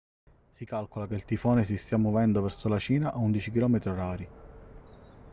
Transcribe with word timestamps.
si 0.49 0.65
calcola 0.65 1.05
che 1.05 1.13
il 1.13 1.25
tifone 1.25 1.63
si 1.63 1.77
stia 1.77 1.95
muovendo 1.95 2.41
verso 2.41 2.67
la 2.69 2.79
cina 2.79 3.13
a 3.13 3.19
11 3.19 3.51
km/h 3.51 4.27